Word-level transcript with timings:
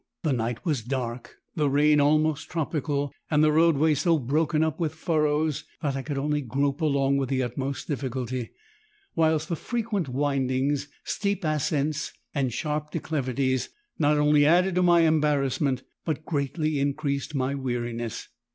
The 0.23 0.33
night 0.33 0.65
was 0.65 0.81
dark, 0.81 1.35
the 1.55 1.69
rain 1.69 2.01
almost 2.01 2.49
tropical, 2.49 3.13
and 3.29 3.43
the 3.43 3.51
roadway 3.51 3.93
so 3.93 4.17
broken 4.17 4.63
up 4.63 4.79
with 4.79 4.95
furrows 4.95 5.63
that 5.83 5.95
I 5.95 6.01
could 6.01 6.17
only 6.17 6.41
grope 6.41 6.81
along 6.81 7.17
with 7.17 7.29
the 7.29 7.43
utmost 7.43 7.87
difficulty; 7.87 8.49
whilst 9.13 9.47
the 9.47 9.55
frequent 9.55 10.09
windings, 10.09 10.87
steep 11.03 11.43
ascents, 11.43 12.13
and 12.33 12.51
sharp 12.51 12.89
declivities 12.89 13.69
not 13.99 14.17
only 14.17 14.43
added 14.43 14.73
to 14.73 14.81
my 14.81 15.01
embarrassment, 15.01 15.83
but 16.03 16.25
greatly 16.25 16.79
increased 16.79 17.35
my 17.35 17.53
weariness. 17.53 18.27